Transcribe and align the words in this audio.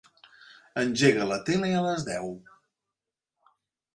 Engega 0.83 1.27
la 1.31 1.37
tele 1.49 1.69
a 1.81 1.85
les 1.87 2.07
deu. 2.09 2.33